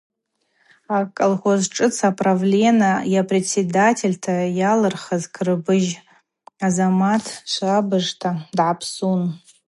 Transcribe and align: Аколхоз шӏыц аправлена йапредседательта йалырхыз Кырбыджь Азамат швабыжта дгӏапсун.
Аколхоз 0.97 1.61
шӏыц 1.73 1.97
аправлена 2.09 2.91
йапредседательта 3.13 4.35
йалырхыз 4.59 5.23
Кырбыджь 5.35 5.93
Азамат 6.65 7.25
швабыжта 7.51 8.31
дгӏапсун. 8.57 9.21